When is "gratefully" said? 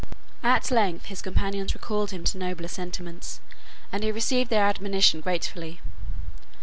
5.21-5.79